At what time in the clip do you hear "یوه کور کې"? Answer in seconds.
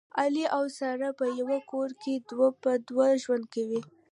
1.39-2.13